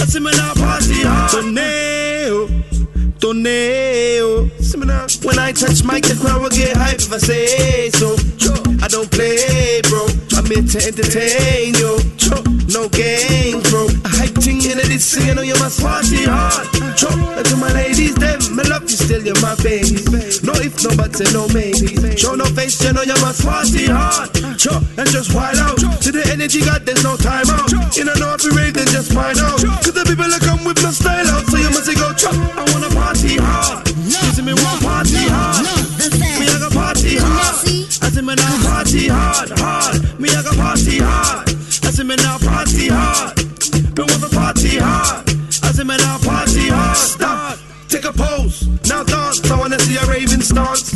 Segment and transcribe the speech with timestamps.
[0.00, 1.30] I see me now party hard.
[1.30, 3.12] Tornado, oh.
[3.20, 4.50] tornado.
[4.50, 4.60] Oh.
[4.60, 4.80] See.
[5.22, 8.16] When I touch mic, the crowd will get hype if I say so.
[8.80, 10.06] I don't play, bro.
[10.38, 11.98] I'm here to entertain you.
[12.70, 13.90] No game, bro.
[14.06, 16.70] I hype ting in this singing, know you must party hard.
[16.70, 19.98] And to my ladies, them, my love you still, you're my baby.
[20.46, 22.16] No if, no but, no maybe.
[22.16, 24.30] Show no face, you know you must party hard.
[24.96, 25.82] And just wild out.
[25.82, 27.72] To the energy, God, there's no time out.
[27.98, 29.36] You don't know if you rave, then just find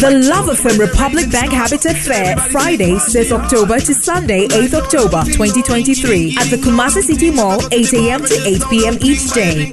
[0.00, 6.36] The Love FM Republic Bank Habitat Fair, Friday 6 October to Sunday 8th October 2023
[6.38, 8.24] at the Kumasi City Mall, 8 a.m.
[8.24, 8.94] to 8 p.m.
[9.02, 9.70] each day.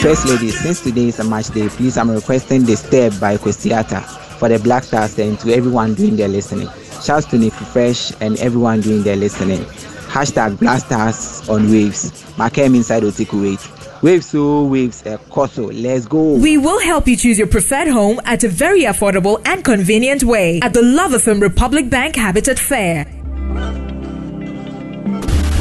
[0.00, 4.00] First lady, since today is a match day, please I'm requesting the step by Kosiata
[4.38, 6.68] for the Black Stars and to everyone doing their listening.
[7.02, 9.64] Shouts to Nick Fresh and everyone doing their listening.
[10.06, 12.12] Hashtag Black Stars on Waves.
[12.36, 13.79] Makem inside Otiku Wait.
[14.02, 15.70] Waves so waves eh, a Koso.
[15.70, 16.34] Let's go.
[16.36, 20.58] We will help you choose your preferred home at a very affordable and convenient way
[20.62, 23.04] at the Love FM Republic Bank Habitat Fair.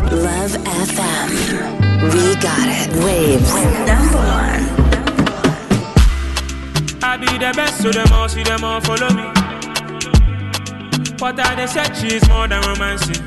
[0.09, 1.29] Love FM.
[2.13, 2.89] We got it.
[3.03, 3.53] Waves.
[3.85, 4.63] Number one.
[7.03, 9.23] I be the best, so them all see them all follow me.
[11.17, 13.21] But I they said she's more than romancing.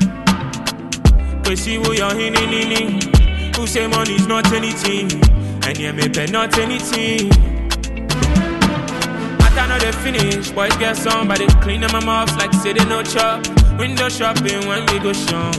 [1.47, 3.12] We see who you're in,
[3.55, 5.11] Who say money's not anything,
[5.63, 7.31] and yeah, me pay not anything.
[9.55, 12.83] I know they finish, boys get some, but they clean them mouths like say they
[12.85, 13.47] no chop.
[13.79, 15.55] Window shopping when we go shop.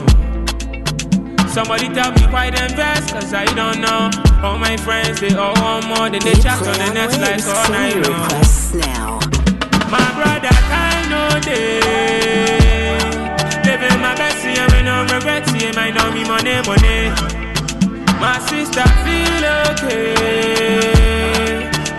[1.49, 4.11] Somebody tell me why them best, cause I don't know.
[4.43, 7.69] All my friends, they all want more, then they chat on the next like all
[7.71, 8.29] night long.
[8.77, 9.19] now.
[9.89, 11.79] My brother, I know they
[13.65, 17.34] living my best, yeah, we no regret, yeah, might know me money, money.
[18.25, 20.17] My sister feel okay.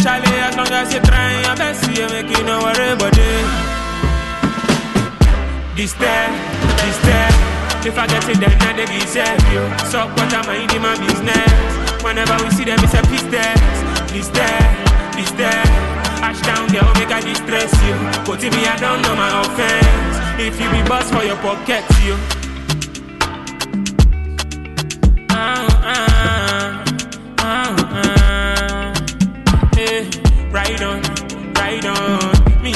[0.02, 3.46] Charlie, as long as you try your best, you make you no worry about it.
[5.76, 6.26] This there,
[6.82, 7.30] this there.
[7.86, 9.62] If I get it, then I they deserve you.
[9.86, 12.02] So what am I in my business?
[12.02, 13.54] Whenever we see them, it's a piece there.
[14.10, 14.66] This there,
[15.14, 15.62] this there.
[16.26, 17.94] Ash down, girl, make I distress you.
[18.26, 20.42] But if me, I don't know my offense.
[20.42, 22.35] If you be boss for your pocket, you.
[25.96, 27.72] Uh-huh.
[30.52, 31.02] Ride on,
[31.86, 32.62] on.
[32.62, 32.72] Me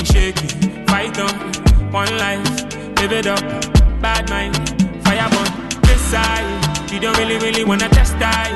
[0.87, 1.35] fight on.
[1.93, 2.49] One life,
[3.13, 3.41] it up.
[4.01, 4.29] Bad
[5.05, 5.51] fire burn.
[7.01, 8.51] Don't really, really wanna test die.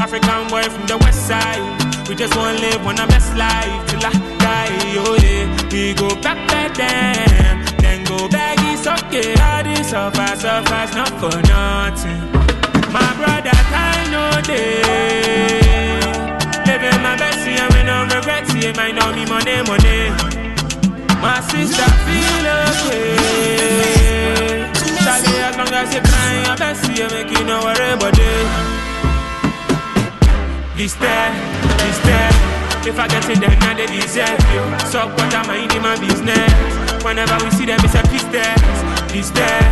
[0.00, 2.08] African boy from the west side.
[2.08, 4.72] We just wanna live our best life till I die.
[5.04, 8.26] Oh yeah, we go back then, go.
[9.38, 9.92] All this
[10.94, 12.39] not for nothing.
[12.92, 14.82] My brother, I know they
[16.66, 20.10] living my best, yeah, we no regrets, yeah, might know me money, money.
[21.22, 23.14] My sister feel okay.
[25.04, 28.46] Charlie, as long as you try your best, yeah, make you no worry about it.
[30.76, 31.30] This there,
[31.78, 32.32] this there.
[32.88, 34.64] If I get it, then I they deserve you.
[34.88, 37.04] So what am I in my business?
[37.04, 38.56] Whenever we see them, it's a piece there.
[39.12, 39.62] This there,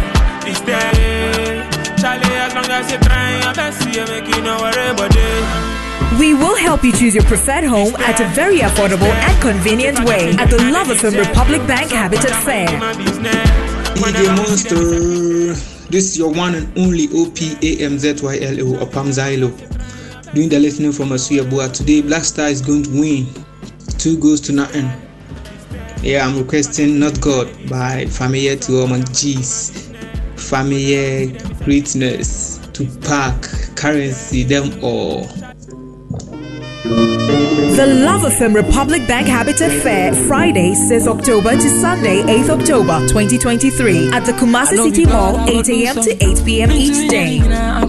[0.44, 1.77] this there.
[2.00, 6.18] Charlie, as long as you try your best, yeah, make you no worry about it.
[6.20, 10.30] We will help you choose your preferred home at a very affordable and convenient way
[10.38, 12.68] at the Love FM Republic Bank Habitat Fair.
[13.98, 15.54] DJ Monster.
[15.90, 19.50] This is your one and only OPAMZYLO Opam Zylo.
[20.34, 21.68] Doing the listening from Asuya Boa.
[21.68, 23.26] Today, Black Star is going to win.
[23.98, 24.88] Two goals to nothing.
[26.02, 29.87] Yeah, I'm requesting Not God by Familiar to all my G's.
[30.38, 31.26] Familiar
[31.64, 33.42] greatness to pack
[33.76, 35.26] currency them all.
[37.78, 44.10] The Love FM Republic Bank Habitat Fair, Friday 6 October to Sunday 8 October 2023
[44.12, 45.94] at the Kumasi City Mall, 8 a.m.
[45.96, 46.70] to 8 p.m.
[46.72, 47.40] each day.
[47.40, 47.84] I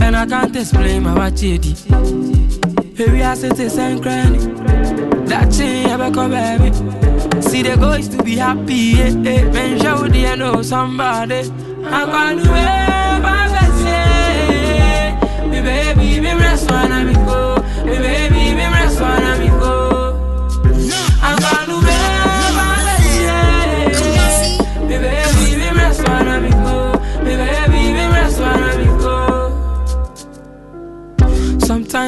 [0.00, 1.74] And I can't explain my wachedi.
[2.96, 4.38] Here I sit is and cranny.
[5.26, 6.72] That thing ever come baby.
[7.42, 8.94] See the goals to be happy.
[9.00, 9.44] Eh, eh.
[9.52, 11.50] Men show the know somebody.
[11.84, 13.86] I'm gonna wait my best.
[13.86, 15.14] eh.
[15.48, 15.60] Me
[18.00, 19.55] baby, me rest one and me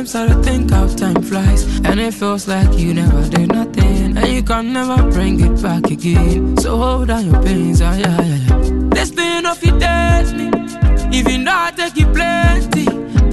[0.05, 0.27] go.
[0.27, 4.17] Me baby, me rest one and flies, and it feels like you never did nothing,
[4.17, 6.57] and you can never bring it back again.
[6.59, 8.89] So hold on your pains, ah, yeah, yeah, yeah.
[8.91, 10.51] This thing of it dates me,
[11.17, 12.85] even though I take it plenty.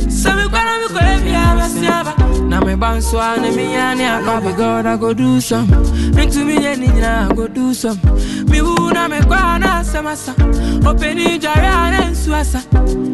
[0.10, 2.26] So we gonna be to have a.
[2.46, 5.72] Now me bounce one and me and ya Baby God I go do some
[6.18, 7.98] Into me and I go do some
[8.46, 10.32] Me who na me kwana samasa
[10.88, 12.62] Open in jari and swasa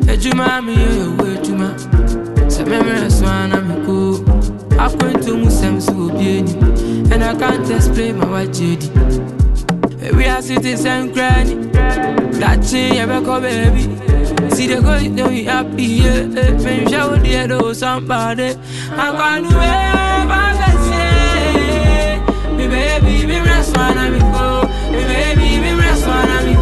[0.06, 1.31] Ejuma me yo way
[2.63, 4.24] juma Se me me swana me ko
[4.78, 6.10] Akwento mu so
[7.13, 8.90] And I can't explain my what jedi
[10.16, 11.56] We are citizens granny
[12.40, 14.12] That chin you baby
[14.56, 16.24] See the girl, you be happy, yeah.
[16.24, 16.58] The
[17.25, 18.56] head of somebody.
[18.92, 20.54] I'm going to ever
[20.90, 22.19] say,
[22.57, 24.64] me baby, me rest one me go.
[24.92, 26.06] Me baby, rest
[26.46, 26.61] me go.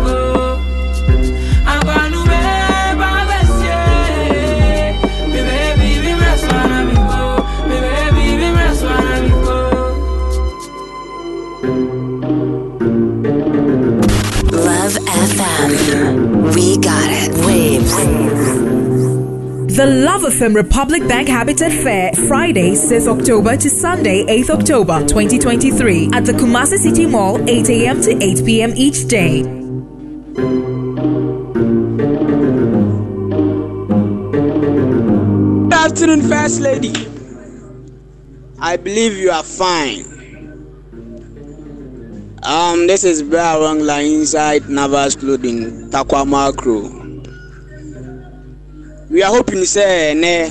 [20.39, 26.31] FM Republic Bank Habitat Fair, Friday, 6th October to Sunday, 8th October 2023, at the
[26.31, 27.99] Kumasi City Mall, 8 a.m.
[27.99, 28.71] to 8 p.m.
[28.77, 29.41] each day.
[35.63, 36.93] Good afternoon, First Lady.
[38.61, 40.05] I believe you are fine.
[42.43, 46.98] Um, this is Bear Wangla inside Navas Clothing, Tarkwa Macro.
[49.09, 50.49] We are hoping say ne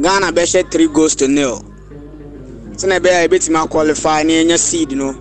[0.00, 1.60] Ghana bɛhyɛ three goals to nil.
[2.76, 5.12] Sɛnɛ bɛyɛ ebetumi qualify ne enya seed no.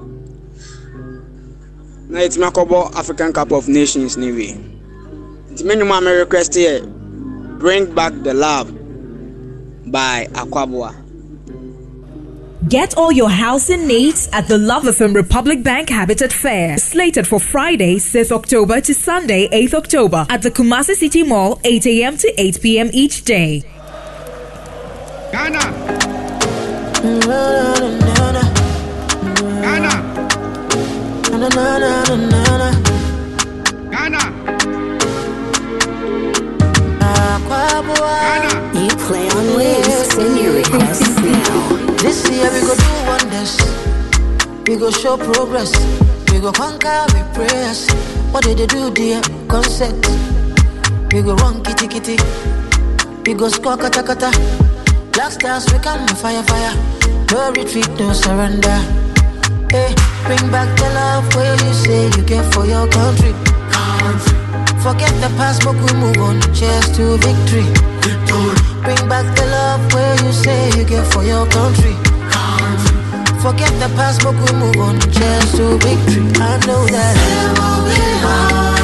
[2.08, 4.58] Na yɛtumi akɔbɔ African Cup of Nations ne wi.
[5.52, 8.72] Nti me nnwuma a request yɛ bring back the love
[9.92, 10.96] by Akwabua.
[12.70, 17.40] Get all your housing needs at the Love FM Republic Bank Habitat Fair, slated for
[17.40, 22.18] Friday, 6th October to Sunday, 8th October at the Kumasi City Mall, 8 a.m.
[22.18, 22.90] to 8 p.m.
[22.94, 23.64] each day.
[25.32, 25.60] Ghana.
[27.26, 28.51] Ghana.
[44.72, 45.76] We go show progress.
[46.32, 47.92] We go conquer with prayers.
[48.32, 49.20] What did they do, dear?
[49.50, 50.08] Concept.
[51.12, 52.16] We go run kitty kitty.
[53.26, 54.32] We go score kata kata.
[55.12, 56.74] Black stars we come fire fire.
[57.32, 58.80] No retreat, no surrender.
[59.76, 59.92] Hey,
[60.24, 63.36] bring back the love where you say you care for your country.
[63.76, 64.38] country.
[64.80, 66.40] Forget the past, but we move on.
[66.56, 67.68] Cheers to victory.
[68.08, 68.56] victory.
[68.88, 72.11] Bring back the love where you say you care for your country.
[73.42, 75.00] Forget the past, but we move on.
[75.00, 76.30] Cheers to victory.
[76.40, 78.81] I know that it will be hard.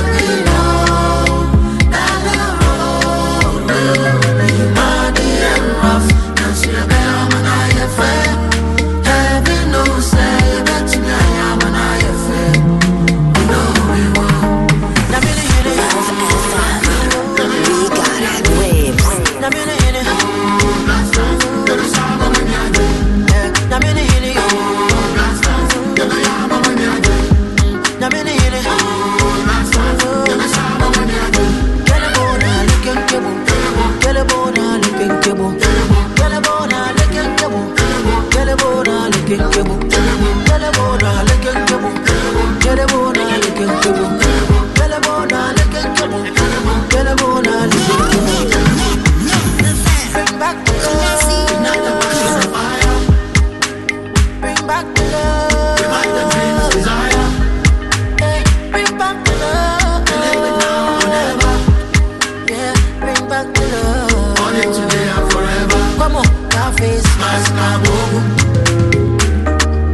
[64.63, 65.97] Love.
[65.97, 68.19] Come on, cafes, casca, mogu.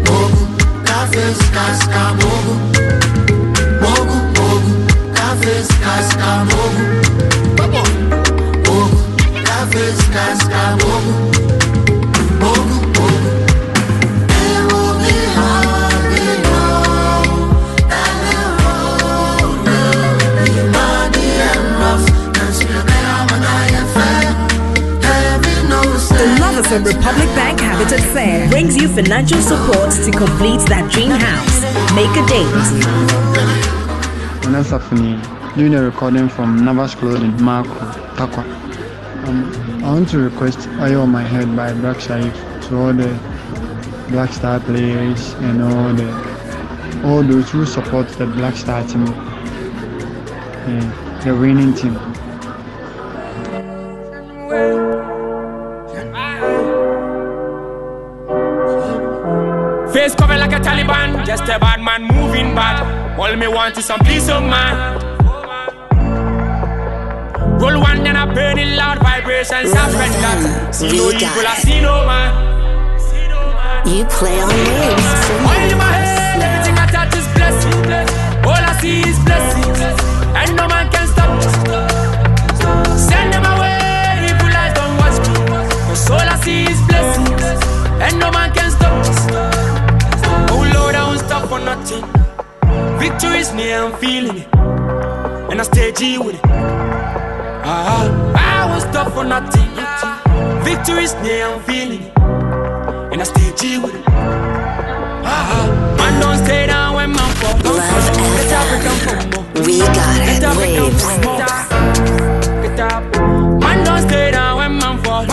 [0.05, 0.43] Mogu,
[0.85, 2.53] cafes, casca, mogu.
[3.81, 4.71] Mogu, mogu,
[5.15, 6.83] cafes, casca, mogu.
[7.57, 7.89] Come on,
[8.65, 8.99] mogu,
[9.45, 10.61] cafes, casca,
[26.73, 31.61] FM Republic Bank Habitat Fair brings you financial support to complete that dream house.
[31.93, 32.49] Make a date.
[34.41, 34.79] Vanessa
[35.55, 37.69] doing a recording from Navas Clothing, Marco,
[38.15, 38.43] Tarkwa.
[39.27, 42.33] Um, I want to request Oil on My Head by Black Sherif.
[42.69, 43.19] to all the
[44.09, 46.09] Black Star players and all the
[47.05, 49.05] all those who support the Black Star team,
[51.23, 52.12] the winning team.
[61.53, 62.81] A bad man moving bad.
[63.19, 65.03] All me want is some peace of mind.
[67.61, 70.39] Roll one then I burn it loud, vibrations and that.
[70.41, 70.71] Hmm.
[70.71, 72.53] See no evil, I see no man.
[73.85, 75.92] You play on waves.
[93.55, 94.47] Is I'm feeling it.
[95.51, 96.41] And I stay G with it.
[97.63, 99.69] Ah, I won't stop for nothing.
[100.63, 102.17] Victory is near, I'm feeling it.
[103.13, 104.03] And I stay G with it.
[104.07, 105.69] Ah,
[105.99, 107.53] man, don't stay down when man fall.
[107.61, 109.65] Get up and come for more.
[109.65, 110.25] We got it.
[110.25, 111.03] Get up and come Waves.
[111.03, 111.37] for more.
[112.63, 113.03] Get up.
[113.61, 115.25] Man, don't stay down when man fall.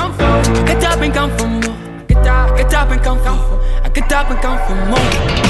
[0.66, 2.06] Get up and come for more.
[2.06, 3.60] Get up, get up and come for more.
[3.82, 5.49] I get up and come for more.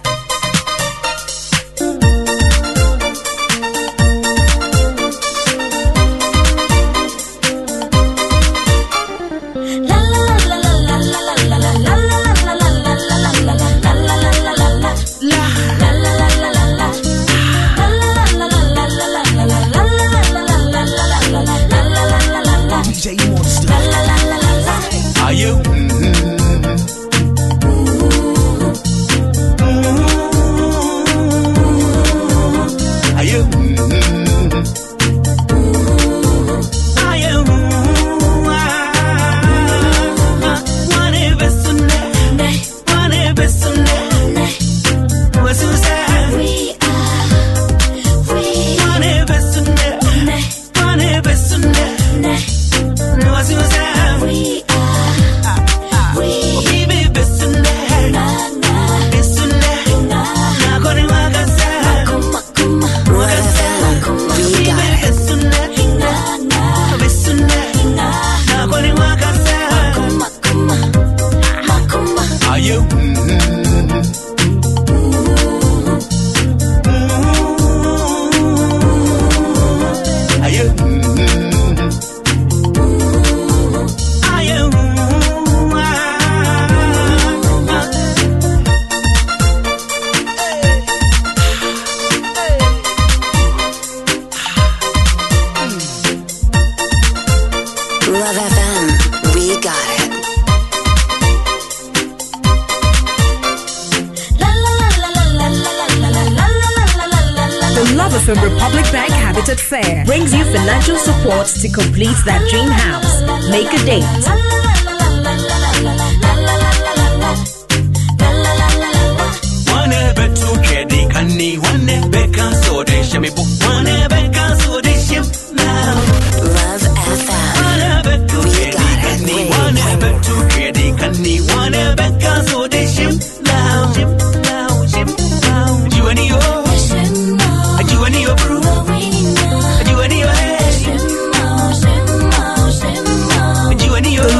[111.61, 113.21] to complete that dream house.
[113.51, 114.60] Make a date.